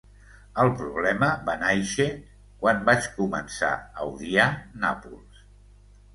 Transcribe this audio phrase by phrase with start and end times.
[0.61, 2.07] El problema va nàixer
[2.65, 4.49] quan vaig començar a odiar
[4.87, 5.47] Nàpols.